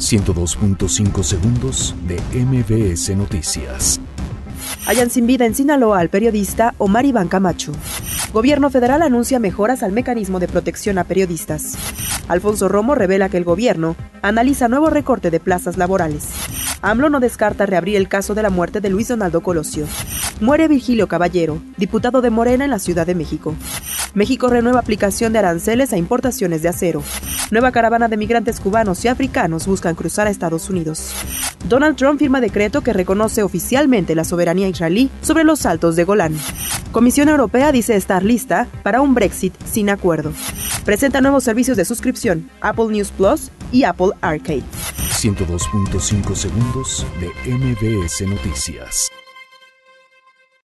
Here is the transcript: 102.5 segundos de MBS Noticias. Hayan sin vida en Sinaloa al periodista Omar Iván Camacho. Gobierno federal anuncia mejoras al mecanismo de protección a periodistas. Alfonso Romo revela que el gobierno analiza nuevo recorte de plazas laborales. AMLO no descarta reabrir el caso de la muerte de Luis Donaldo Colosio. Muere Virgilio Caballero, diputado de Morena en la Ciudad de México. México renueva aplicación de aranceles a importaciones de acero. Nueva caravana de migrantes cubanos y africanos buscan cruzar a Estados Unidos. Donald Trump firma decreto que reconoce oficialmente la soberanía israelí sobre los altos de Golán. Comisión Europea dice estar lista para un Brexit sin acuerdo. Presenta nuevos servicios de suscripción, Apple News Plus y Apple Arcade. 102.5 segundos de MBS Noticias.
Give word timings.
102.5 0.00 1.22
segundos 1.22 1.94
de 2.08 2.18
MBS 2.34 3.14
Noticias. 3.14 4.00
Hayan 4.86 5.10
sin 5.10 5.26
vida 5.26 5.44
en 5.44 5.54
Sinaloa 5.54 6.00
al 6.00 6.08
periodista 6.08 6.74
Omar 6.78 7.04
Iván 7.04 7.28
Camacho. 7.28 7.72
Gobierno 8.32 8.70
federal 8.70 9.02
anuncia 9.02 9.38
mejoras 9.38 9.82
al 9.82 9.92
mecanismo 9.92 10.40
de 10.40 10.48
protección 10.48 10.96
a 10.96 11.04
periodistas. 11.04 11.76
Alfonso 12.28 12.68
Romo 12.68 12.94
revela 12.94 13.28
que 13.28 13.36
el 13.36 13.44
gobierno 13.44 13.94
analiza 14.22 14.68
nuevo 14.68 14.88
recorte 14.88 15.30
de 15.30 15.38
plazas 15.38 15.76
laborales. 15.76 16.28
AMLO 16.80 17.10
no 17.10 17.20
descarta 17.20 17.66
reabrir 17.66 17.96
el 17.96 18.08
caso 18.08 18.34
de 18.34 18.42
la 18.42 18.50
muerte 18.50 18.80
de 18.80 18.88
Luis 18.88 19.08
Donaldo 19.08 19.42
Colosio. 19.42 19.86
Muere 20.40 20.66
Virgilio 20.66 21.08
Caballero, 21.08 21.60
diputado 21.76 22.22
de 22.22 22.30
Morena 22.30 22.64
en 22.64 22.70
la 22.70 22.78
Ciudad 22.78 23.06
de 23.06 23.14
México. 23.14 23.54
México 24.14 24.48
renueva 24.48 24.80
aplicación 24.80 25.32
de 25.32 25.38
aranceles 25.38 25.92
a 25.92 25.96
importaciones 25.96 26.62
de 26.62 26.68
acero. 26.68 27.02
Nueva 27.50 27.72
caravana 27.72 28.08
de 28.08 28.16
migrantes 28.16 28.60
cubanos 28.60 29.04
y 29.04 29.08
africanos 29.08 29.66
buscan 29.66 29.94
cruzar 29.94 30.26
a 30.26 30.30
Estados 30.30 30.68
Unidos. 30.70 31.12
Donald 31.68 31.96
Trump 31.96 32.18
firma 32.18 32.40
decreto 32.40 32.80
que 32.80 32.92
reconoce 32.92 33.42
oficialmente 33.42 34.14
la 34.14 34.24
soberanía 34.24 34.68
israelí 34.68 35.10
sobre 35.22 35.44
los 35.44 35.66
altos 35.66 35.96
de 35.96 36.04
Golán. 36.04 36.36
Comisión 36.92 37.28
Europea 37.28 37.70
dice 37.70 37.94
estar 37.94 38.24
lista 38.24 38.66
para 38.82 39.00
un 39.00 39.14
Brexit 39.14 39.54
sin 39.64 39.90
acuerdo. 39.90 40.32
Presenta 40.84 41.20
nuevos 41.20 41.44
servicios 41.44 41.76
de 41.76 41.84
suscripción, 41.84 42.50
Apple 42.60 42.86
News 42.88 43.10
Plus 43.12 43.50
y 43.70 43.84
Apple 43.84 44.10
Arcade. 44.20 44.64
102.5 45.20 46.34
segundos 46.34 47.06
de 47.20 47.28
MBS 47.52 48.22
Noticias. 48.26 49.10